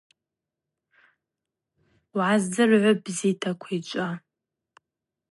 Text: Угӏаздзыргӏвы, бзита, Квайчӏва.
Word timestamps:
Угӏаздзыргӏвы, 1.77 2.91
бзита, 3.03 3.51
Квайчӏва. 3.61 4.07